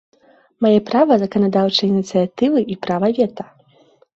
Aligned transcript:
Мае 0.65 0.77
права 0.87 1.17
заканадаўчай 1.25 1.87
ініцыятывы 1.93 2.59
і 2.77 2.79
права 2.87 3.07
вета. 3.19 3.43